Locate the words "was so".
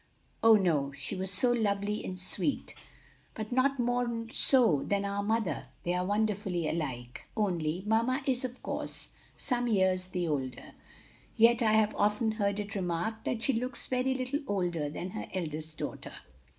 1.15-1.51